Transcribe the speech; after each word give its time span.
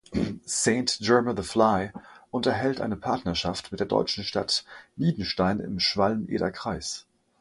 Saint-Germer-de-Fly 0.47 1.91
unterhält 2.31 2.81
eine 2.81 2.95
Partnerschaft 2.97 3.69
mit 3.71 3.79
der 3.81 3.85
deutschen 3.85 4.23
Stadt 4.23 4.65
Niedenstein 4.95 5.59
im 5.59 5.79
Schwalm-Eder-Kreis. 5.79 7.05